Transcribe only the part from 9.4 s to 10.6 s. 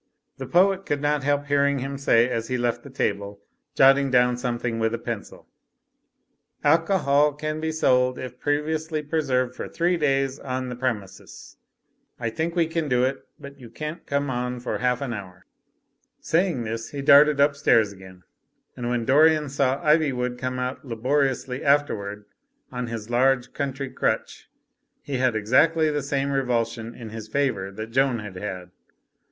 for three days